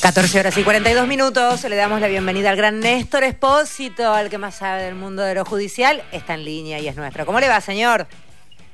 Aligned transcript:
14 0.00 0.40
horas 0.40 0.56
y 0.56 0.64
42 0.64 1.06
minutos. 1.06 1.62
Le 1.64 1.76
damos 1.76 2.00
la 2.00 2.08
bienvenida 2.08 2.48
al 2.48 2.56
gran 2.56 2.80
Néstor 2.80 3.22
Espósito, 3.22 4.14
al 4.14 4.30
que 4.30 4.38
más 4.38 4.54
sabe 4.54 4.84
del 4.84 4.94
mundo 4.94 5.22
de 5.22 5.34
lo 5.34 5.44
judicial. 5.44 6.02
Está 6.10 6.34
en 6.34 6.44
línea 6.46 6.78
y 6.78 6.88
es 6.88 6.96
nuestro. 6.96 7.26
¿Cómo 7.26 7.38
le 7.38 7.48
va, 7.48 7.60
señor? 7.60 8.06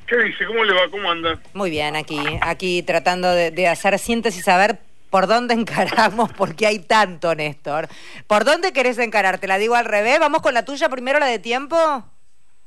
¿Qué 0.07 0.17
dice? 0.19 0.47
¿Cómo 0.47 0.63
le 0.63 0.73
va? 0.73 0.89
¿Cómo 0.89 1.11
anda? 1.11 1.41
Muy 1.53 1.69
bien, 1.69 1.97
aquí, 1.97 2.21
aquí 2.43 2.85
tratando 2.85 3.33
de, 3.33 3.67
hacer 3.67 3.99
síntesis, 3.99 4.47
a 4.47 4.57
ver 4.57 4.79
por 5.11 5.27
dónde 5.27 5.55
encaramos, 5.61 6.33
porque 6.33 6.65
hay 6.65 6.79
tanto, 6.79 7.35
Néstor. 7.35 7.89
¿Por 8.29 8.45
dónde 8.45 8.73
querés 8.73 8.99
encarar? 8.99 9.39
Te 9.39 9.49
la 9.49 9.59
digo 9.59 9.75
al 9.75 9.85
revés. 9.85 10.21
¿Vamos 10.21 10.43
con 10.43 10.55
la 10.55 10.65
tuya 10.65 10.89
primero, 10.89 11.19
la 11.19 11.27
de 11.27 11.41
tiempo? 11.41 11.77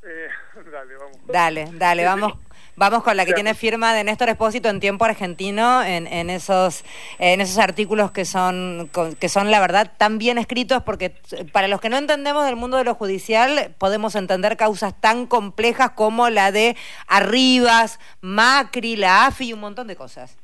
Eh, 0.04 0.28
dale, 0.70 0.96
vamos. 0.98 1.18
Dale, 1.28 1.70
dale, 1.71 2.04
vamos. 2.04 2.34
Vamos 2.80 3.04
con 3.04 3.18
la 3.18 3.25
que 3.25 3.34
tiene 3.34 3.55
firma 3.55 3.93
de 3.93 4.05
Néstor 4.05 4.30
Espósito 4.30 4.70
en 4.70 4.80
tiempo 4.80 5.04
argentino, 5.04 5.84
en, 5.84 6.07
en, 6.07 6.30
esos, 6.30 6.86
en 7.18 7.41
esos 7.41 7.57
artículos 7.57 8.12
que 8.12 8.23
son, 8.23 8.89
que 9.20 9.27
son, 9.27 9.52
la 9.52 9.59
verdad, 9.59 9.91
tan 9.98 10.17
bien 10.17 10.38
escritos, 10.38 10.81
porque 10.84 11.13
para 11.52 11.68
los 11.68 11.81
que 11.81 11.90
no 11.90 11.98
entendemos 11.98 12.45
del 12.45 12.55
mundo 12.55 12.77
de 12.77 12.85
lo 12.85 12.95
judicial, 12.95 13.76
podemos 13.77 14.16
entender 14.16 14.55
causas 14.55 14.98
tan 15.02 15.27
complejas 15.27 15.90
como 15.90 16.30
la 16.30 16.54
de 16.54 16.77
Arribas, 17.07 17.99
Macri, 18.21 18.96
la 18.96 19.26
AFI 19.26 19.49
y 19.49 19.54
un 19.54 19.59
montón 19.59 19.88
de 19.88 19.98
cosas. 19.98 20.38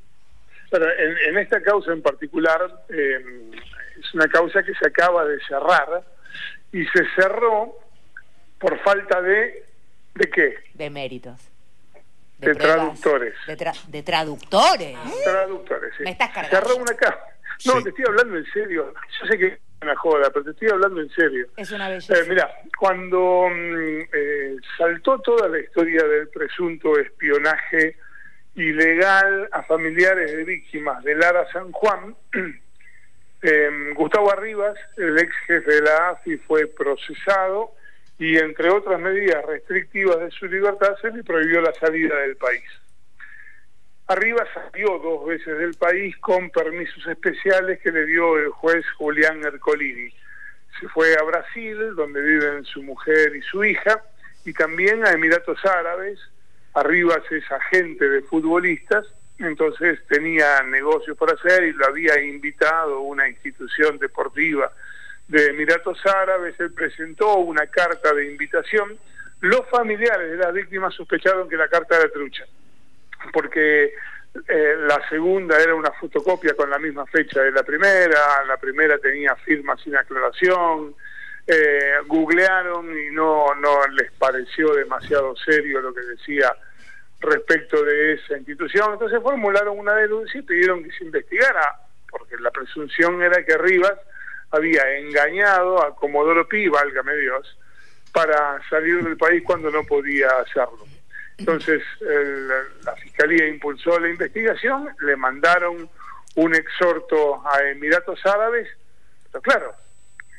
Pero 0.69 0.87
en, 0.91 1.37
esta 1.37 1.61
causa 1.61 1.93
en 1.93 2.01
particular, 2.01 2.59
eh, 2.89 3.51
es 3.97 4.13
una 4.13 4.27
causa 4.27 4.61
que 4.61 4.73
se 4.73 4.85
acaba 4.85 5.23
de 5.23 5.39
cerrar 5.47 6.03
y 6.73 6.83
se 6.87 7.05
cerró 7.15 7.79
por 8.59 8.77
falta 8.83 9.21
de... 9.21 9.63
¿De 10.15 10.29
qué? 10.29 10.55
De 10.73 10.89
méritos 10.89 11.54
de, 12.45 12.55
traductores. 12.55 13.33
De, 13.45 14.03
traductores. 14.03 14.97
Traductores, 15.23 15.93
sí. 15.97 16.03
Me 16.03 16.11
estás 16.11 16.31
cargando. 16.31 16.75
una 16.77 16.91
No, 17.65 17.83
te 17.83 17.89
estoy 17.89 18.05
hablando 18.07 18.37
en 18.37 18.45
serio. 18.51 18.93
Yo 19.19 19.27
sé 19.27 19.37
que 19.37 19.47
es 19.47 19.59
una 19.81 19.95
joda, 19.95 20.29
pero 20.31 20.45
te 20.45 20.51
estoy 20.51 20.69
hablando 20.69 21.01
en 21.01 21.09
serio. 21.09 21.47
Es 21.57 21.71
una 21.71 21.89
belleza. 21.89 22.17
Eh, 22.17 22.25
mira, 22.27 22.49
cuando 22.77 23.47
mm, 23.49 23.99
eh, 24.13 24.55
saltó 24.77 25.19
toda 25.19 25.47
la 25.47 25.59
historia 25.59 26.03
del 26.03 26.29
presunto 26.29 26.97
espionaje 26.99 27.97
ilegal 28.55 29.49
a 29.51 29.63
familiares 29.63 30.31
de 30.31 30.43
víctimas 30.43 31.03
de 31.03 31.15
Lara 31.15 31.45
San 31.51 31.71
Juan, 31.71 32.15
eh, 33.41 33.69
Gustavo 33.95 34.31
Arribas, 34.31 34.77
el 34.97 35.17
ex 35.19 35.33
jefe 35.47 35.71
de 35.71 35.81
la 35.81 36.09
AFI, 36.09 36.37
fue 36.37 36.67
procesado 36.67 37.73
y 38.17 38.37
entre 38.37 38.69
otras 38.69 38.99
medidas 38.99 39.45
restrictivas 39.45 40.19
de 40.19 40.31
su 40.31 40.45
libertad 40.45 40.95
se 41.01 41.11
le 41.11 41.23
prohibió 41.23 41.61
la 41.61 41.73
salida 41.73 42.17
del 42.19 42.37
país. 42.37 42.63
Arriba 44.07 44.45
salió 44.53 44.99
dos 44.99 45.25
veces 45.25 45.57
del 45.57 45.73
país 45.73 46.15
con 46.17 46.49
permisos 46.51 47.05
especiales 47.07 47.79
que 47.81 47.91
le 47.91 48.05
dio 48.05 48.37
el 48.37 48.49
juez 48.49 48.85
Julián 48.97 49.43
Ercolini. 49.43 50.13
Se 50.79 50.87
fue 50.89 51.15
a 51.15 51.23
Brasil, 51.23 51.95
donde 51.95 52.21
viven 52.21 52.65
su 52.65 52.83
mujer 52.83 53.35
y 53.35 53.41
su 53.41 53.63
hija, 53.63 54.03
y 54.45 54.53
también 54.53 55.05
a 55.05 55.11
Emiratos 55.11 55.65
Árabes. 55.65 56.19
Arriba 56.75 57.19
es 57.31 57.51
agente 57.51 58.07
de 58.07 58.21
futbolistas, 58.21 59.07
entonces 59.39 59.99
tenía 60.07 60.61
negocios 60.63 61.17
por 61.17 61.33
hacer 61.33 61.63
y 61.63 61.73
lo 61.73 61.87
había 61.87 62.21
invitado 62.21 63.01
una 63.01 63.27
institución 63.27 63.97
deportiva 63.97 64.71
de 65.27 65.47
Emiratos 65.47 65.97
Árabes, 66.05 66.59
él 66.59 66.71
presentó 66.73 67.37
una 67.37 67.65
carta 67.67 68.13
de 68.13 68.29
invitación. 68.29 68.97
Los 69.41 69.67
familiares 69.69 70.31
de 70.31 70.37
las 70.37 70.53
víctimas 70.53 70.93
sospecharon 70.93 71.49
que 71.49 71.57
la 71.57 71.67
carta 71.67 71.97
era 71.97 72.09
trucha, 72.09 72.45
porque 73.33 73.93
eh, 74.47 74.75
la 74.87 75.01
segunda 75.09 75.59
era 75.61 75.75
una 75.75 75.91
fotocopia 75.91 76.53
con 76.55 76.69
la 76.69 76.77
misma 76.77 77.05
fecha 77.07 77.41
de 77.41 77.51
la 77.51 77.63
primera, 77.63 78.43
la 78.47 78.57
primera 78.57 78.97
tenía 78.97 79.35
firma 79.37 79.75
sin 79.77 79.95
aclaración, 79.95 80.95
eh, 81.47 81.95
googlearon 82.07 82.97
y 82.97 83.11
no, 83.11 83.53
no 83.55 83.87
les 83.87 84.11
pareció 84.13 84.73
demasiado 84.73 85.35
serio 85.37 85.81
lo 85.81 85.93
que 85.93 86.01
decía 86.01 86.51
respecto 87.21 87.83
de 87.83 88.13
esa 88.13 88.37
institución, 88.37 88.93
entonces 88.93 89.21
formularon 89.21 89.79
una 89.79 89.95
denuncia 89.95 90.39
y 90.39 90.43
pidieron 90.43 90.83
que 90.83 90.91
se 90.91 91.05
investigara, 91.05 91.79
porque 92.09 92.35
la 92.39 92.51
presunción 92.51 93.21
era 93.21 93.43
que 93.43 93.57
Rivas 93.57 93.97
había 94.55 94.97
engañado 94.97 95.83
a 95.83 95.95
Comodoro 95.95 96.47
Pi, 96.47 96.67
válgame 96.67 97.15
Dios, 97.15 97.57
para 98.11 98.59
salir 98.69 99.03
del 99.03 99.17
país 99.17 99.43
cuando 99.45 99.69
no 99.69 99.83
podía 99.83 100.29
hacerlo. 100.39 100.85
Entonces 101.37 101.83
la 102.83 102.95
Fiscalía 102.95 103.47
impulsó 103.47 103.99
la 103.99 104.09
investigación, 104.09 104.89
le 105.01 105.15
mandaron 105.15 105.89
un 106.35 106.55
exhorto 106.55 107.45
a 107.47 107.61
Emiratos 107.63 108.25
Árabes, 108.25 108.67
pero 109.31 109.41
claro, 109.41 109.75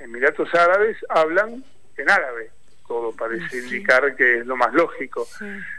Emiratos 0.00 0.54
Árabes 0.54 0.96
hablan 1.08 1.62
en 1.96 2.10
árabe, 2.10 2.50
todo 2.86 3.12
parece 3.12 3.58
indicar 3.58 4.14
que 4.16 4.38
es 4.38 4.46
lo 4.46 4.56
más 4.56 4.72
lógico. 4.72 5.26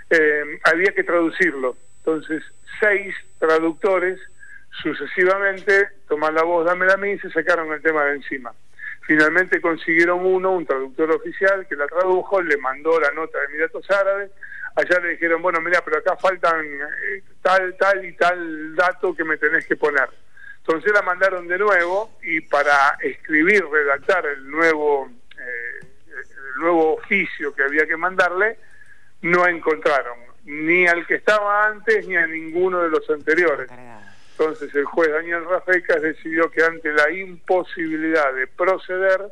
Eh, 0.09 0.59
había 0.63 0.91
que 0.91 1.03
traducirlo, 1.03 1.77
entonces 1.99 2.43
seis 2.79 3.15
traductores 3.39 4.19
sucesivamente 4.81 5.89
toman 6.07 6.35
la 6.35 6.43
voz, 6.43 6.65
dame 6.65 6.91
a 6.91 6.97
mí 6.97 7.11
y 7.11 7.19
se 7.19 7.29
sacaron 7.31 7.71
el 7.71 7.81
tema 7.81 8.05
de 8.05 8.15
encima. 8.15 8.53
Finalmente 9.01 9.61
consiguieron 9.61 10.25
uno, 10.25 10.51
un 10.51 10.65
traductor 10.65 11.11
oficial, 11.11 11.65
que 11.67 11.75
la 11.75 11.87
tradujo, 11.87 12.41
le 12.41 12.57
mandó 12.57 12.99
la 12.99 13.11
nota 13.11 13.39
de 13.39 13.45
Emiratos 13.45 13.89
Árabes, 13.89 14.31
allá 14.75 14.99
le 14.99 15.09
dijeron, 15.09 15.41
bueno, 15.41 15.61
mira, 15.61 15.81
pero 15.83 15.97
acá 15.97 16.15
faltan 16.17 16.65
eh, 16.65 17.23
tal, 17.41 17.75
tal 17.77 18.05
y 18.05 18.13
tal 18.13 18.75
dato 18.75 19.15
que 19.15 19.23
me 19.23 19.37
tenés 19.37 19.65
que 19.65 19.75
poner. 19.75 20.09
Entonces 20.57 20.91
la 20.91 21.01
mandaron 21.01 21.47
de 21.47 21.57
nuevo 21.57 22.17
y 22.21 22.41
para 22.41 22.97
escribir, 23.01 23.65
redactar 23.71 24.25
el 24.25 24.49
nuevo, 24.49 25.09
eh, 25.39 25.85
el 26.09 26.61
nuevo 26.61 26.95
oficio 26.95 27.55
que 27.55 27.63
había 27.63 27.87
que 27.87 27.95
mandarle, 27.95 28.57
no 29.21 29.47
encontraron 29.47 30.27
ni 30.47 30.87
al 30.87 31.05
que 31.05 31.15
estaba 31.15 31.67
antes 31.67 32.07
ni 32.07 32.15
a 32.15 32.25
ninguno 32.25 32.81
de 32.81 32.89
los 32.89 33.09
anteriores. 33.09 33.69
Entonces 34.39 34.73
el 34.75 34.85
juez 34.85 35.09
Daniel 35.11 35.45
Rafecas 35.45 36.01
decidió 36.01 36.49
que 36.51 36.63
ante 36.63 36.91
la 36.93 37.11
imposibilidad 37.11 38.33
de 38.33 38.45
proceder 38.45 39.31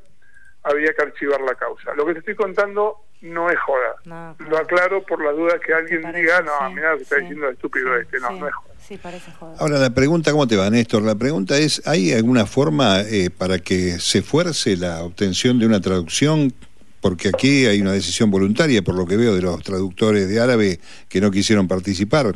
había 0.64 0.94
que 0.94 1.04
archivar 1.04 1.42
la 1.42 1.54
causa. 1.54 1.94
Lo 1.96 2.08
que 2.08 2.14
te 2.14 2.20
estoy 2.20 2.36
contando 2.36 3.06
no 3.22 3.50
es 3.52 3.58
joda. 3.60 4.36
Lo 4.50 4.58
aclaro 4.58 5.04
por 5.04 5.24
la 5.24 5.32
duda 5.32 5.60
que 5.60 5.74
alguien 5.74 6.02
diga, 6.12 6.42
no, 6.42 6.72
mira 6.72 6.92
lo 6.92 6.98
que 6.98 7.04
está 7.04 7.18
diciendo 7.18 7.50
estúpido 7.50 7.96
este. 7.98 8.20
No, 8.20 8.32
no 8.32 8.48
es 8.48 8.54
joda. 8.54 8.74
Sí, 8.80 8.98
parece 8.98 9.32
joda. 9.32 9.56
Ahora 9.60 9.78
la 9.78 9.92
pregunta, 9.92 10.32
¿cómo 10.32 10.48
te 10.48 10.58
va, 10.58 10.70
Néstor? 10.72 11.04
La 11.04 11.16
pregunta 11.16 11.56
es, 11.58 11.88
¿hay 11.88 12.12
alguna 12.12 12.48
forma 12.48 13.02
eh, 13.02 13.30
para 13.30 13.60
que 13.60 14.00
se 14.00 14.24
fuerce 14.24 14.76
la 14.76 15.04
obtención 15.04 15.60
de 15.60 15.68
una 15.68 15.82
traducción? 15.82 16.52
Porque 17.00 17.30
aquí 17.30 17.68
hay 17.68 17.80
una 17.80 17.92
decisión 17.92 18.32
voluntaria, 18.32 18.82
por 18.82 18.96
lo 18.96 19.06
que 19.06 19.18
veo, 19.18 19.36
de 19.36 19.44
los 19.44 19.62
traductores 19.62 20.28
de 20.28 20.40
árabe 20.40 20.80
que 21.08 21.22
no 21.22 21.30
quisieron 21.30 21.68
participar. 21.68 22.36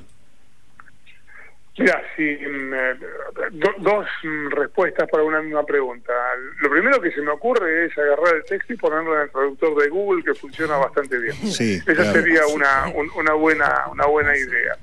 Mira, 1.80 2.04
sí, 2.18 2.38
mm, 2.46 2.74
eh, 2.74 2.96
dos 3.78 4.06
mm, 4.24 4.50
respuestas 4.50 5.10
para 5.10 5.24
una 5.24 5.42
misma 5.42 5.66
pregunta. 5.66 6.12
Lo 6.60 6.70
primero 6.70 7.00
que 7.00 7.12
se 7.12 7.22
me 7.22 7.32
ocurre 7.32 7.86
es 7.86 7.98
agarrar 7.98 8.36
el 8.36 8.44
texto 8.44 8.74
y 8.74 8.76
ponerlo 8.76 9.16
en 9.16 9.22
el 9.22 9.32
traductor 9.32 9.82
de 9.82 9.88
Google, 9.88 10.24
que 10.24 10.34
funciona 10.34 10.76
bastante 10.76 11.18
bien. 11.18 11.36
Sí, 11.36 11.80
Esa 11.88 12.12
sería 12.12 12.46
una, 12.48 12.92
una, 13.16 13.34
buena, 13.34 13.86
una 13.92 14.06
buena 14.08 14.36
idea. 14.36 14.76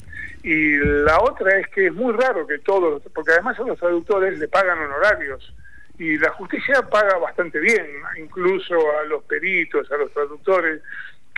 Y 0.42 0.78
la 0.78 1.20
otra 1.20 1.58
es 1.58 1.68
que 1.68 1.88
es 1.88 1.92
muy 1.92 2.14
raro 2.14 2.46
que 2.46 2.58
todos, 2.60 3.02
porque 3.14 3.32
además 3.32 3.58
a 3.58 3.64
los 3.64 3.78
traductores 3.78 4.38
le 4.38 4.48
pagan 4.48 4.78
honorarios 4.78 5.52
y 5.98 6.16
la 6.16 6.30
justicia 6.30 6.80
paga 6.82 7.18
bastante 7.18 7.58
bien, 7.58 7.86
incluso 8.18 8.74
a 8.98 9.04
los 9.04 9.22
peritos, 9.24 9.90
a 9.92 9.96
los 9.98 10.10
traductores, 10.12 10.80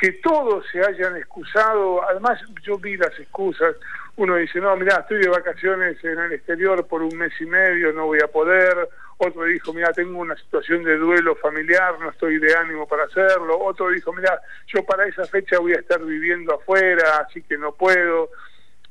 que 0.00 0.12
todos 0.12 0.64
se 0.70 0.80
hayan 0.80 1.16
excusado, 1.16 2.08
además 2.08 2.40
yo 2.62 2.78
vi 2.78 2.96
las 2.96 3.18
excusas, 3.18 3.76
uno 4.16 4.36
dice, 4.36 4.60
no, 4.60 4.76
mira, 4.76 4.96
estoy 5.00 5.20
de 5.20 5.28
vacaciones 5.28 6.02
en 6.04 6.18
el 6.18 6.32
exterior 6.32 6.86
por 6.86 7.02
un 7.02 7.16
mes 7.16 7.32
y 7.40 7.46
medio, 7.46 7.92
no 7.92 8.06
voy 8.06 8.20
a 8.22 8.28
poder, 8.28 8.88
otro 9.18 9.44
dijo, 9.44 9.72
mira, 9.72 9.92
tengo 9.92 10.18
una 10.20 10.36
situación 10.36 10.84
de 10.84 10.96
duelo 10.96 11.34
familiar, 11.36 11.98
no 11.98 12.10
estoy 12.10 12.38
de 12.38 12.54
ánimo 12.54 12.86
para 12.86 13.04
hacerlo, 13.04 13.58
otro 13.58 13.90
dijo, 13.90 14.12
mira, 14.12 14.40
yo 14.68 14.84
para 14.84 15.06
esa 15.06 15.24
fecha 15.24 15.58
voy 15.58 15.72
a 15.72 15.80
estar 15.80 16.00
viviendo 16.04 16.54
afuera, 16.54 17.24
así 17.26 17.42
que 17.42 17.58
no 17.58 17.72
puedo. 17.72 18.30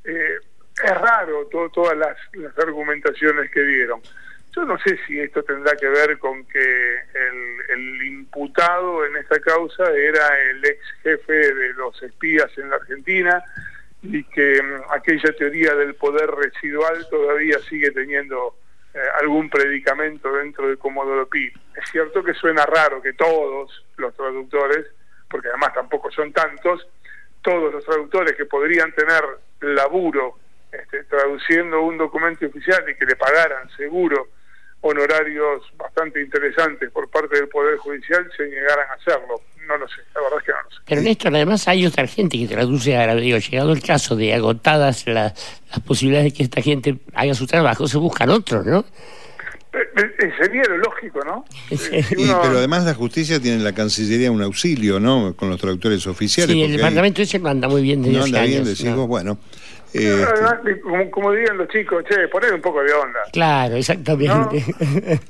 Eh, 0.03 0.37
es 0.83 0.97
raro 0.97 1.47
todas 1.73 1.97
las, 1.97 2.17
argumentaciones 2.57 3.49
que 3.51 3.61
dieron. 3.61 4.01
Yo 4.57 4.65
no 4.65 4.75
sé 4.79 4.97
si 5.05 5.19
esto 5.19 5.43
tendrá 5.43 5.75
que 5.75 5.87
ver 5.87 6.17
con 6.17 6.43
que 6.45 6.95
el, 7.69 8.01
imputado 8.07 9.05
en 9.05 9.15
esta 9.17 9.39
causa 9.39 9.83
era 9.91 10.27
el 10.49 10.65
ex 10.65 10.79
jefe 11.03 11.53
de 11.53 11.73
los 11.75 12.01
espías 12.01 12.49
en 12.57 12.71
la 12.71 12.77
Argentina 12.77 13.43
y 14.01 14.23
que 14.23 14.59
mm, 14.59 14.91
aquella 14.91 15.31
teoría 15.37 15.75
del 15.75 15.93
poder 15.93 16.31
residual 16.31 17.05
todavía 17.07 17.59
sigue 17.69 17.91
teniendo 17.91 18.55
eh, 18.95 18.99
algún 19.21 19.47
predicamento 19.47 20.33
dentro 20.33 20.67
de 20.67 20.77
Comodoro 20.77 21.29
Pi. 21.29 21.53
Es 21.75 21.91
cierto 21.91 22.23
que 22.23 22.33
suena 22.33 22.65
raro 22.65 22.99
que 22.99 23.13
todos 23.13 23.85
los 23.97 24.15
traductores, 24.15 24.87
porque 25.29 25.49
además 25.49 25.75
tampoco 25.75 26.09
son 26.09 26.33
tantos, 26.33 26.87
todos 27.43 27.71
los 27.71 27.85
traductores 27.85 28.35
que 28.35 28.45
podrían 28.45 28.91
tener 28.93 29.23
laburo 29.61 30.39
este, 30.71 31.03
traduciendo 31.03 31.83
un 31.83 31.99
documento 31.99 32.47
oficial 32.47 32.89
y 32.89 32.95
que 32.95 33.05
le 33.05 33.15
pagaran 33.15 33.69
seguro 33.77 34.29
honorarios 34.81 35.63
bastante 35.77 36.21
interesantes 36.21 36.91
por 36.91 37.09
parte 37.09 37.35
del 37.35 37.47
Poder 37.47 37.77
Judicial 37.77 38.29
se 38.35 38.43
negaran 38.47 38.89
a 38.89 38.93
hacerlo. 38.93 39.41
No 39.67 39.77
lo 39.77 39.87
sé, 39.89 39.95
la 40.15 40.21
verdad 40.21 40.39
es 40.39 40.45
que 40.45 40.51
no 40.51 40.63
lo 40.63 40.69
sé. 40.69 40.77
Pero 40.87 41.01
Néstor, 41.01 41.35
además 41.35 41.67
hay 41.67 41.85
otra 41.85 42.07
gente 42.07 42.37
que 42.37 42.47
traduce 42.47 42.95
árabe. 42.95 43.21
Digo, 43.21 43.37
llegado 43.37 43.73
el 43.73 43.83
caso 43.83 44.15
de 44.15 44.33
agotadas 44.33 45.05
las 45.07 45.33
posibilidades 45.85 46.31
de 46.31 46.37
que 46.37 46.43
esta 46.43 46.61
gente 46.61 46.97
haga 47.13 47.33
su 47.33 47.45
trabajo, 47.45 47.87
se 47.87 47.97
buscan 47.97 48.29
otros, 48.29 48.65
¿no? 48.65 48.85
Eh, 49.73 50.15
eh, 50.19 50.31
sería 50.41 50.63
lo 50.63 50.77
lógico, 50.77 51.19
¿no? 51.25 51.45
pero 51.69 52.57
además 52.57 52.85
la 52.85 52.93
justicia 52.93 53.39
tiene 53.39 53.57
en 53.57 53.63
la 53.63 53.73
Cancillería 53.73 54.31
un 54.31 54.41
auxilio, 54.41 54.99
¿no? 54.99 55.35
Con 55.35 55.49
los 55.49 55.59
traductores 55.59 56.07
oficiales. 56.07 56.53
Sí, 56.55 56.63
el 56.63 56.71
departamento 56.71 57.21
ese 57.21 57.37
no 57.39 57.49
anda 57.49 57.67
muy 57.67 57.81
bien 57.81 58.01
de 58.01 58.11
No 58.11 58.23
anda 58.23 58.43
bien, 58.43 58.63
decimos, 58.63 59.07
bueno. 59.07 59.37
Eh, 59.93 60.25
como, 60.83 61.11
como, 61.11 61.31
dirían 61.31 61.57
los 61.57 61.67
chicos, 61.69 62.03
che, 62.03 62.27
poner 62.27 62.53
un 62.53 62.61
poco 62.61 62.83
de 62.83 62.93
onda. 62.93 63.19
Claro, 63.31 63.75
exactamente. 63.75 64.63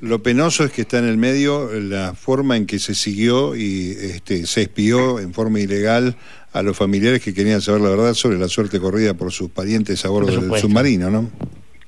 Lo 0.02 0.22
penoso 0.22 0.64
es 0.64 0.72
que 0.72 0.82
está 0.82 1.00
en 1.00 1.08
el 1.08 1.18
medio 1.18 1.70
la 1.74 2.14
forma 2.14 2.58
en 2.58 2.66
que 2.66 2.80
se 2.80 2.96
siguió 2.96 3.56
y 3.56 3.92
este, 3.92 4.46
se 4.46 4.64
espió 4.64 5.20
en 5.20 5.34
forma 5.34 5.60
ilegal 5.60 6.16
a 6.54 6.64
los 6.64 6.76
familiares 6.76 7.24
que 7.24 7.34
querían 7.34 7.62
saber 7.62 7.82
la 7.82 7.90
verdad 7.90 8.14
sobre 8.14 8.38
la 8.38 8.48
suerte 8.48 8.80
corrida 8.80 9.14
por 9.14 9.32
sus 9.32 9.50
parientes 9.50 10.04
a 10.06 10.10
bordo 10.10 10.32
del 10.32 10.60
submarino, 10.60 11.10
¿no? 11.10 11.30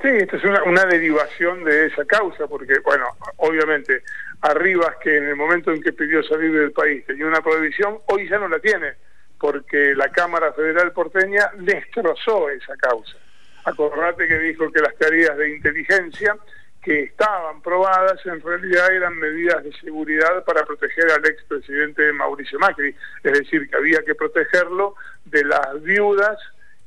Sí, 0.02 0.08
esto 0.08 0.38
es 0.38 0.44
una, 0.46 0.64
una 0.64 0.86
derivación 0.86 1.64
de 1.66 1.88
esa 1.88 2.06
causa, 2.06 2.48
porque, 2.48 2.80
bueno, 2.86 3.06
obviamente, 3.38 4.04
Arribas, 4.42 4.96
que 5.04 5.18
en 5.18 5.26
el 5.26 5.36
momento 5.36 5.72
en 5.72 5.82
que 5.82 5.92
pidió 5.92 6.24
salir 6.24 6.54
del 6.54 6.72
país 6.72 7.06
tenía 7.06 7.26
una 7.26 7.42
prohibición, 7.42 7.98
hoy 8.06 8.30
ya 8.30 8.38
no 8.38 8.48
la 8.48 8.60
tiene 8.60 8.94
porque 9.40 9.96
la 9.96 10.10
Cámara 10.10 10.52
Federal 10.54 10.92
porteña 10.92 11.50
destrozó 11.58 12.50
esa 12.50 12.76
causa. 12.78 13.18
Acordate 13.64 14.28
que 14.28 14.40
dijo 14.40 14.72
que 14.72 14.82
las 14.82 14.96
teorías 14.96 15.38
de 15.38 15.56
inteligencia 15.56 16.38
que 16.82 17.04
estaban 17.04 17.62
probadas 17.62 18.26
en 18.26 18.42
realidad 18.42 18.92
eran 18.92 19.18
medidas 19.18 19.64
de 19.64 19.74
seguridad 19.74 20.44
para 20.46 20.64
proteger 20.66 21.12
al 21.12 21.26
expresidente 21.26 22.12
Mauricio 22.14 22.58
Macri, 22.60 22.96
es 23.24 23.34
decir, 23.34 23.70
que 23.70 23.76
había 23.76 24.04
que 24.04 24.16
protegerlo 24.16 24.96
de 25.26 25.44
las 25.44 25.82
viudas 25.84 26.38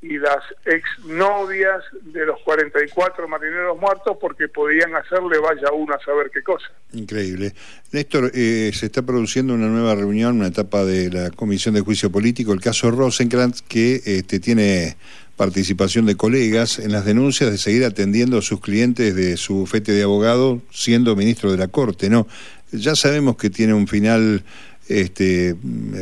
y 0.03 0.19
las 0.19 0.43
exnovias 0.65 1.85
de 2.03 2.27
los 2.27 2.41
44 2.43 3.29
marineros 3.29 3.79
muertos 3.81 4.19
porque 4.21 4.49
podían 4.49 4.95
hacerle 4.97 5.39
vaya 5.39 5.73
uno 5.73 5.95
a 5.95 6.05
saber 6.05 6.29
qué 6.35 6.43
cosa. 6.43 6.67
Increíble. 6.93 7.55
Néstor, 7.93 8.33
eh, 8.35 8.73
se 8.75 8.87
está 8.87 9.03
produciendo 9.03 9.55
una 9.55 9.69
nueva 9.69 9.95
reunión, 9.95 10.37
una 10.37 10.49
etapa 10.49 10.85
de 10.85 11.09
la 11.09 11.31
Comisión 11.31 11.75
de 11.75 11.83
Juicio 11.83 12.11
Político, 12.11 12.53
el 12.53 12.61
caso 12.61 12.91
Rosenkrantz, 12.91 13.63
que 13.63 14.03
este, 14.05 14.41
tiene 14.41 14.97
participación 15.37 16.05
de 16.07 16.17
colegas 16.17 16.81
en 16.81 16.91
las 16.91 17.05
denuncias 17.05 17.51
de 17.51 17.59
seguir 17.59 17.85
atendiendo 17.85 18.39
a 18.39 18.43
sus 18.43 18.61
clientes 18.61 19.15
de 19.15 19.37
su 19.37 19.55
bufete 19.55 19.93
de 19.93 20.03
abogado 20.03 20.61
siendo 20.71 21.17
ministro 21.17 21.51
de 21.53 21.59
la 21.59 21.69
Corte, 21.69 22.11
¿no? 22.11 22.27
Ya 22.73 22.97
sabemos 22.97 23.37
que 23.37 23.51
tiene 23.51 23.75
un 23.75 23.87
final 23.87 24.43
este, 24.89 25.55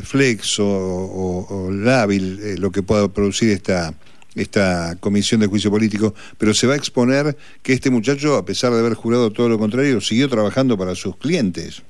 flex 0.02 0.58
o, 0.60 1.68
lábil 1.72 2.40
eh, 2.42 2.56
lo 2.58 2.70
que 2.70 2.82
pueda 2.82 3.08
producir 3.08 3.50
esta, 3.50 3.92
esta 4.34 4.96
comisión 5.00 5.40
de 5.40 5.46
juicio 5.46 5.70
político, 5.70 6.14
pero 6.38 6.54
se 6.54 6.66
va 6.66 6.74
a 6.74 6.76
exponer 6.76 7.36
que 7.62 7.72
este 7.72 7.90
muchacho, 7.90 8.36
a 8.36 8.44
pesar 8.44 8.72
de 8.72 8.80
haber 8.80 8.94
jurado 8.94 9.30
todo 9.30 9.48
lo 9.48 9.58
contrario, 9.58 10.00
siguió 10.00 10.28
trabajando 10.28 10.76
para 10.76 10.94
sus 10.94 11.16
clientes. 11.16 11.82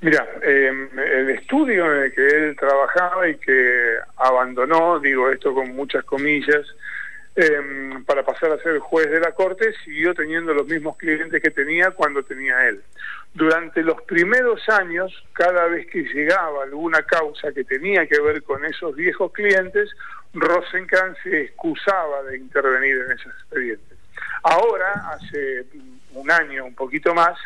Mira, 0.00 0.26
em, 0.42 0.88
el 0.98 1.30
estudio 1.30 1.92
en 1.92 2.02
el 2.04 2.12
que 2.12 2.26
él 2.26 2.56
trabajaba 2.56 3.28
y 3.28 3.36
que 3.36 3.94
abandonó, 4.16 5.00
digo 5.00 5.30
esto 5.30 5.54
con 5.54 5.74
muchas 5.74 6.04
comillas, 6.04 6.66
em, 7.36 8.04
para 8.04 8.24
pasar 8.24 8.50
a 8.52 8.62
ser 8.62 8.78
juez 8.78 9.10
de 9.10 9.20
la 9.20 9.32
corte, 9.32 9.74
siguió 9.84 10.14
teniendo 10.14 10.54
los 10.54 10.66
mismos 10.66 10.96
clientes 10.96 11.42
que 11.42 11.50
tenía 11.50 11.90
cuando 11.90 12.22
tenía 12.22 12.68
él. 12.68 12.82
Durante 13.34 13.82
los 13.82 14.00
primeros 14.02 14.66
años, 14.68 15.12
cada 15.34 15.66
vez 15.66 15.86
que 15.88 16.02
llegaba 16.02 16.64
alguna 16.64 17.02
causa 17.02 17.52
que 17.52 17.64
tenía 17.64 18.06
que 18.06 18.20
ver 18.20 18.42
con 18.42 18.64
esos 18.64 18.96
viejos 18.96 19.32
clientes, 19.32 19.90
Rosenkrantz 20.32 21.18
se 21.22 21.42
excusaba 21.42 22.22
de 22.24 22.38
intervenir 22.38 22.96
en 22.96 23.12
esos 23.12 23.32
expedientes. 23.34 23.98
Ahora, 24.42 24.92
hace 25.12 25.66
un 26.12 26.30
año, 26.30 26.64
un 26.64 26.74
poquito 26.74 27.14
más, 27.14 27.38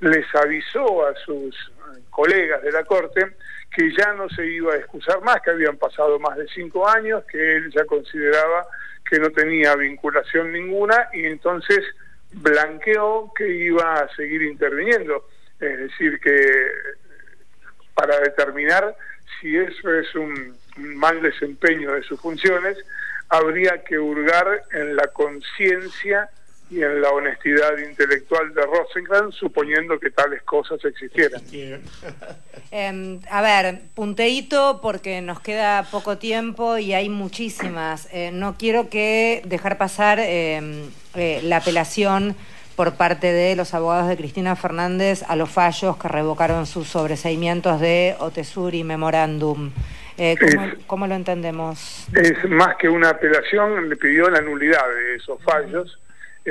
les 0.00 0.26
avisó 0.34 1.06
a 1.06 1.14
sus 1.14 1.72
colegas 2.10 2.62
de 2.62 2.72
la 2.72 2.84
Corte 2.84 3.36
que 3.74 3.90
ya 3.94 4.12
no 4.14 4.28
se 4.30 4.46
iba 4.46 4.74
a 4.74 4.76
excusar 4.76 5.22
más, 5.22 5.40
que 5.42 5.50
habían 5.50 5.76
pasado 5.76 6.18
más 6.18 6.36
de 6.36 6.48
cinco 6.48 6.88
años, 6.88 7.24
que 7.30 7.56
él 7.56 7.70
ya 7.70 7.84
consideraba 7.84 8.66
que 9.08 9.18
no 9.18 9.30
tenía 9.30 9.74
vinculación 9.76 10.52
ninguna 10.52 11.08
y 11.12 11.24
entonces 11.24 11.84
blanqueó 12.32 13.32
que 13.34 13.48
iba 13.48 13.94
a 13.94 14.14
seguir 14.14 14.42
interviniendo. 14.42 15.26
Es 15.60 15.78
decir, 15.78 16.20
que 16.20 16.66
para 17.94 18.20
determinar 18.20 18.94
si 19.40 19.56
eso 19.56 19.94
es 19.94 20.14
un 20.14 20.56
mal 20.76 21.20
desempeño 21.22 21.92
de 21.92 22.02
sus 22.02 22.20
funciones, 22.20 22.78
habría 23.28 23.82
que 23.84 23.98
hurgar 23.98 24.64
en 24.72 24.96
la 24.96 25.08
conciencia 25.08 26.30
y 26.70 26.82
en 26.82 27.00
la 27.00 27.10
honestidad 27.10 27.78
intelectual 27.78 28.52
de 28.54 28.62
Rosenkrantz, 28.62 29.36
suponiendo 29.36 29.98
que 29.98 30.10
tales 30.10 30.42
cosas 30.42 30.84
existieran. 30.84 31.40
Em, 32.70 33.20
a 33.30 33.40
ver, 33.40 33.80
punteíto 33.94 34.80
porque 34.82 35.22
nos 35.22 35.40
queda 35.40 35.84
poco 35.90 36.18
tiempo 36.18 36.76
y 36.76 36.92
hay 36.92 37.08
muchísimas. 37.08 38.08
Eh, 38.12 38.30
no 38.32 38.56
quiero 38.58 38.90
que 38.90 39.42
dejar 39.46 39.78
pasar 39.78 40.18
em, 40.20 40.90
eh, 41.14 41.40
la 41.44 41.58
apelación 41.58 42.36
por 42.76 42.94
parte 42.94 43.32
de 43.32 43.56
los 43.56 43.74
abogados 43.74 44.08
de 44.08 44.16
Cristina 44.16 44.54
Fernández 44.54 45.24
a 45.26 45.34
los 45.34 45.50
fallos 45.50 45.96
que 45.96 46.06
revocaron 46.06 46.66
sus 46.66 46.86
sobreseimientos 46.86 47.80
de 47.80 48.14
Otesur 48.20 48.74
y 48.74 48.84
Memorándum. 48.84 49.72
Eh, 50.16 50.36
¿cómo, 50.86 51.06
lo 51.06 51.14
entendemos? 51.14 52.06
Es 52.12 52.48
más 52.48 52.76
que 52.76 52.88
una 52.88 53.10
apelación, 53.10 53.88
le 53.88 53.96
pidió 53.96 54.28
la 54.28 54.40
nulidad 54.40 54.82
de 54.94 55.16
esos 55.16 55.42
fallos, 55.42 55.98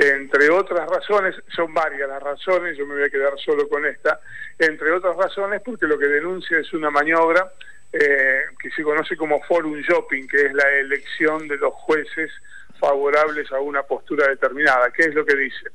entre 0.00 0.48
otras 0.50 0.88
razones, 0.88 1.34
son 1.48 1.74
varias 1.74 2.08
las 2.08 2.22
razones, 2.22 2.76
yo 2.76 2.86
me 2.86 2.94
voy 2.94 3.02
a 3.02 3.10
quedar 3.10 3.32
solo 3.44 3.68
con 3.68 3.84
esta, 3.84 4.20
entre 4.56 4.92
otras 4.92 5.16
razones 5.16 5.60
porque 5.64 5.88
lo 5.88 5.98
que 5.98 6.06
denuncia 6.06 6.58
es 6.58 6.72
una 6.72 6.88
maniobra 6.88 7.52
eh, 7.92 8.42
que 8.60 8.70
se 8.70 8.84
conoce 8.84 9.16
como 9.16 9.42
forum 9.42 9.80
shopping, 9.80 10.28
que 10.28 10.46
es 10.46 10.54
la 10.54 10.68
elección 10.70 11.48
de 11.48 11.56
los 11.56 11.74
jueces 11.74 12.30
favorables 12.78 13.50
a 13.50 13.58
una 13.58 13.82
postura 13.82 14.28
determinada. 14.28 14.92
¿Qué 14.92 15.02
es 15.02 15.14
lo 15.14 15.24
que 15.24 15.34
dice? 15.34 15.66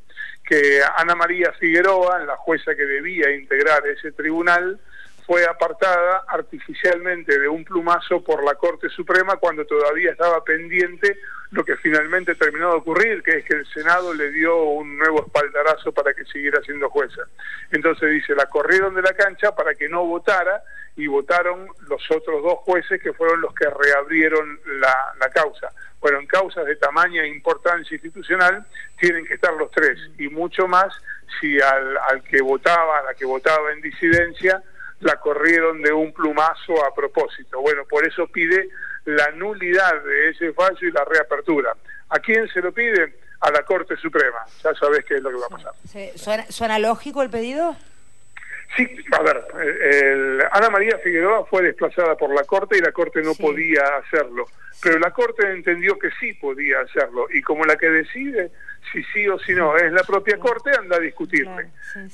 Que 0.45 0.79
Ana 0.95 1.15
María 1.15 1.51
Figueroa, 1.59 2.23
la 2.23 2.37
jueza 2.37 2.75
que 2.75 2.85
debía 2.85 3.29
integrar 3.31 3.85
ese 3.87 4.13
tribunal, 4.13 4.79
fue 5.25 5.45
apartada 5.45 6.23
artificialmente 6.27 7.39
de 7.39 7.47
un 7.47 7.63
plumazo 7.63 8.23
por 8.23 8.43
la 8.43 8.55
Corte 8.55 8.89
Suprema 8.89 9.37
cuando 9.37 9.65
todavía 9.65 10.11
estaba 10.11 10.43
pendiente 10.43 11.17
lo 11.51 11.63
que 11.63 11.77
finalmente 11.77 12.33
terminó 12.35 12.71
de 12.71 12.77
ocurrir, 12.77 13.21
que 13.21 13.37
es 13.37 13.45
que 13.45 13.53
el 13.53 13.67
Senado 13.67 14.13
le 14.13 14.31
dio 14.31 14.63
un 14.63 14.97
nuevo 14.97 15.23
espaldarazo 15.23 15.91
para 15.91 16.13
que 16.13 16.25
siguiera 16.25 16.59
siendo 16.63 16.89
jueza. 16.89 17.21
Entonces 17.71 18.09
dice, 18.09 18.33
la 18.35 18.47
corrieron 18.47 18.95
de 18.95 19.03
la 19.03 19.13
cancha 19.13 19.55
para 19.55 19.75
que 19.75 19.87
no 19.87 20.03
votara 20.03 20.63
y 20.95 21.05
votaron 21.05 21.67
los 21.87 22.01
otros 22.11 22.41
dos 22.41 22.59
jueces 22.59 23.01
que 23.01 23.13
fueron 23.13 23.41
los 23.41 23.53
que 23.53 23.69
reabrieron 23.69 24.59
la, 24.79 25.29
causa. 25.31 25.69
Bueno, 25.99 26.19
en 26.19 26.27
causas 26.27 26.65
de 26.65 26.75
tamaña 26.75 27.23
e 27.23 27.27
importancia 27.27 27.95
institucional 27.95 28.65
tienen 28.99 29.25
que 29.25 29.35
estar 29.35 29.53
los 29.53 29.71
tres 29.71 29.97
y 30.17 30.29
mucho 30.29 30.67
más 30.67 30.93
si 31.39 31.59
al, 31.61 31.97
al 32.09 32.23
que 32.23 32.41
votaba, 32.41 32.99
a 32.99 33.03
la 33.03 33.13
que 33.13 33.25
votaba 33.25 33.71
en 33.71 33.81
disidencia, 33.81 34.61
la 35.03 35.19
corrieron 35.19 35.81
de 35.81 35.91
un 35.91 36.13
plumazo 36.13 36.85
a 36.85 36.93
propósito. 36.93 37.61
Bueno, 37.61 37.83
por 37.85 38.05
eso 38.07 38.27
pide 38.27 38.69
la 39.05 39.31
nulidad 39.31 40.01
de 40.03 40.29
ese 40.29 40.53
fallo 40.53 40.87
y 40.87 40.91
la 40.91 41.05
reapertura. 41.05 41.75
¿A 42.09 42.19
quién 42.19 42.47
se 42.49 42.61
lo 42.61 42.71
pide? 42.71 43.13
A 43.41 43.51
la 43.51 43.63
Corte 43.63 43.97
Suprema. 43.97 44.45
Ya 44.63 44.73
sabés 44.75 45.03
qué 45.05 45.15
es 45.15 45.21
lo 45.21 45.29
que 45.29 45.37
va 45.37 45.45
a 45.47 45.49
pasar. 45.49 45.73
¿Suena, 46.49 46.79
lógico 46.79 47.21
el 47.21 47.29
pedido? 47.29 47.75
Sí, 48.77 48.87
a 49.11 49.21
ver, 49.21 49.45
el, 49.81 50.43
Ana 50.51 50.69
María 50.69 50.97
Figueroa 50.97 51.45
fue 51.45 51.61
desplazada 51.61 52.15
por 52.15 52.33
la 52.33 52.43
Corte 52.43 52.77
y 52.77 52.81
la 52.81 52.91
Corte 52.91 53.21
no 53.21 53.35
podía 53.35 53.83
hacerlo 53.97 54.47
pero 54.83 54.99
la 54.99 55.11
Corte 55.11 55.49
entendió 55.49 55.97
que 55.97 56.09
sí 56.19 56.33
podía 56.33 56.81
hacerlo 56.81 57.27
y 57.31 57.41
como 57.41 57.63
la 57.63 57.77
que 57.77 57.89
decide 57.89 58.51
si 58.91 59.03
sí 59.05 59.27
o 59.27 59.39
si 59.39 59.53
no 59.53 59.75
es 59.77 59.91
la 59.91 60.03
propia 60.03 60.37
Corte, 60.37 60.71
anda 60.77 60.97
a 60.97 60.99
discutirle. 60.99 61.69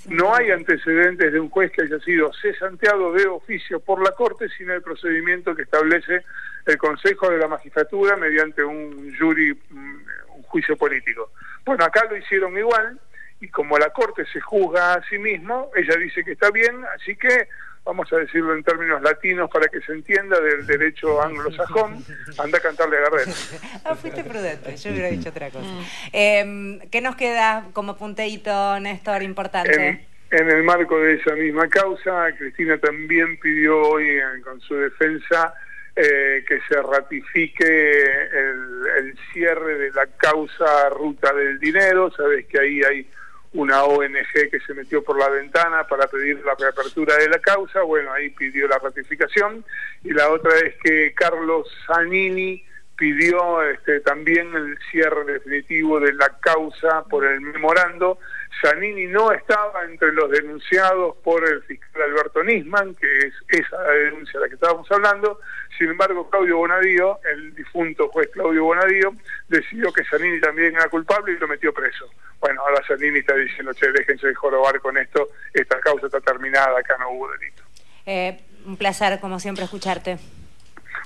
no 0.07 0.33
hay 0.35 0.51
antecedentes 0.51 1.31
de 1.33 1.39
un 1.39 1.49
juez 1.49 1.71
que 1.71 1.83
haya 1.83 1.99
sido 1.99 2.31
cesanteado 2.33 3.13
de 3.13 3.27
oficio 3.27 3.79
por 3.79 4.03
la 4.03 4.11
Corte, 4.11 4.47
sino 4.57 4.73
el 4.73 4.81
procedimiento 4.81 5.55
que 5.55 5.63
establece 5.63 6.23
el 6.65 6.77
Consejo 6.77 7.29
de 7.29 7.37
la 7.37 7.47
Magistratura 7.47 8.15
mediante 8.15 8.63
un 8.63 9.15
jury, 9.17 9.53
mm, 9.69 10.01
un 10.35 10.43
juicio 10.43 10.77
político. 10.77 11.31
Bueno, 11.65 11.83
acá 11.85 12.05
lo 12.09 12.17
hicieron 12.17 12.57
igual 12.57 12.99
y 13.41 13.47
como 13.49 13.77
la 13.77 13.89
Corte 13.91 14.25
se 14.31 14.41
juzga 14.41 14.93
a 14.93 15.03
sí 15.09 15.17
mismo, 15.17 15.71
ella 15.75 15.95
dice 15.95 16.23
que 16.23 16.33
está 16.33 16.51
bien, 16.51 16.83
así 16.95 17.15
que 17.15 17.47
vamos 17.85 18.11
a 18.13 18.17
decirlo 18.17 18.55
en 18.55 18.63
términos 18.63 19.01
latinos 19.01 19.49
para 19.49 19.67
que 19.67 19.81
se 19.81 19.93
entienda, 19.93 20.39
del 20.39 20.65
derecho 20.65 21.21
anglosajón, 21.21 22.03
anda 22.37 22.57
a 22.57 22.61
cantarle 22.61 22.97
a 22.97 23.01
Gardel. 23.01 23.33
ah, 23.85 23.95
fuiste 23.95 24.23
prudente, 24.23 24.75
yo 24.77 24.91
hubiera 24.91 25.07
dicho 25.09 25.29
otra 25.29 25.49
cosa. 25.49 25.67
Eh, 26.13 26.79
¿Qué 26.91 27.01
nos 27.01 27.15
queda 27.15 27.65
como 27.73 27.97
punteíto, 27.97 28.79
Néstor, 28.79 29.23
importante? 29.23 30.07
En, 30.31 30.49
el 30.49 30.63
marco 30.63 30.99
de 30.99 31.15
esa 31.15 31.33
misma 31.33 31.67
causa, 31.67 32.31
Cristina 32.37 32.77
también 32.77 33.39
pidió 33.39 33.81
hoy 33.81 34.19
con 34.43 34.61
su 34.61 34.75
defensa 34.75 35.55
eh, 35.95 36.45
que 36.47 36.59
se 36.69 36.81
ratifique 36.81 37.65
el, 37.65 38.83
el, 38.99 39.17
cierre 39.33 39.79
de 39.79 39.91
la 39.91 40.05
causa 40.05 40.89
Ruta 40.89 41.33
del 41.33 41.59
Dinero. 41.59 42.11
Sabes 42.15 42.45
que 42.45 42.59
ahí 42.59 42.81
hay 42.83 43.09
una 43.53 43.83
ONG 43.83 44.49
que 44.51 44.59
se 44.65 44.73
metió 44.73 45.03
por 45.03 45.17
la 45.17 45.29
ventana 45.29 45.85
para 45.87 46.07
pedir 46.07 46.43
la 46.45 46.55
reapertura 46.55 47.15
de 47.17 47.29
la 47.29 47.39
causa. 47.39 47.81
Bueno, 47.81 48.13
ahí 48.13 48.29
pidió 48.29 48.67
la 48.67 48.77
ratificación. 48.77 49.65
Y 50.03 50.11
la 50.11 50.29
otra 50.29 50.51
es 50.59 50.75
que 50.83 51.13
Carlos 51.13 51.67
Zanini 51.87 52.63
pidió 52.99 53.63
este, 53.63 54.01
también 54.01 54.53
el 54.53 54.77
cierre 54.91 55.23
definitivo 55.23 56.01
de 56.01 56.13
la 56.13 56.37
causa 56.41 57.03
por 57.09 57.25
el 57.25 57.39
memorando. 57.39 58.19
Zanini 58.61 59.07
no 59.07 59.31
estaba 59.31 59.85
entre 59.85 60.11
los 60.11 60.29
denunciados 60.29 61.15
por 61.23 61.47
el 61.47 61.63
fiscal 61.63 62.01
Alberto 62.01 62.43
Nisman, 62.43 62.93
que 62.95 63.19
es 63.19 63.33
esa 63.47 63.81
denuncia 63.83 64.37
de 64.37 64.45
la 64.45 64.49
que 64.49 64.55
estábamos 64.55 64.91
hablando. 64.91 65.39
Sin 65.77 65.89
embargo, 65.89 66.29
Claudio 66.29 66.57
Bonadío, 66.57 67.19
el 67.31 67.55
difunto 67.55 68.09
juez 68.09 68.29
Claudio 68.33 68.65
Bonadío, 68.65 69.13
decidió 69.47 69.93
que 69.93 70.03
Zanini 70.03 70.41
también 70.41 70.75
era 70.75 70.89
culpable 70.89 71.31
y 71.31 71.37
lo 71.37 71.47
metió 71.47 71.73
preso. 71.73 72.09
Bueno, 72.41 72.61
ahora 72.61 72.83
Zanini 72.85 73.19
está 73.19 73.33
diciendo, 73.35 73.73
che, 73.73 73.89
déjense 73.93 74.27
de 74.27 74.35
jorobar 74.35 74.81
con 74.81 74.97
esto, 74.97 75.29
esta 75.53 75.79
causa 75.79 76.07
está 76.07 76.19
terminada, 76.19 76.77
acá 76.77 76.97
no 76.99 77.11
hubo 77.11 77.31
delito. 77.31 77.63
Eh, 78.05 78.41
un 78.65 78.75
placer, 78.75 79.21
como 79.21 79.39
siempre, 79.39 79.63
escucharte. 79.63 80.17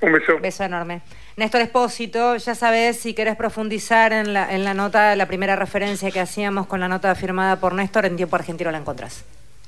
Un 0.03 0.11
beso. 0.11 0.37
Beso 0.39 0.63
enorme. 0.65 1.01
Néstor 1.37 1.61
Espósito, 1.61 2.35
ya 2.35 2.55
sabes, 2.55 2.99
si 2.99 3.13
querés 3.13 3.37
profundizar 3.37 4.11
en 4.11 4.33
la, 4.33 4.53
en 4.53 4.65
la 4.65 4.73
nota, 4.73 5.15
la 5.15 5.27
primera 5.27 5.55
referencia 5.55 6.11
que 6.11 6.19
hacíamos 6.19 6.67
con 6.67 6.81
la 6.81 6.89
nota 6.89 7.15
firmada 7.15 7.55
por 7.55 7.73
Néstor, 7.73 8.05
en 8.05 8.17
Tiempo 8.17 8.35
Argentino 8.35 8.69
la 8.69 8.79
encontrás. 8.79 9.23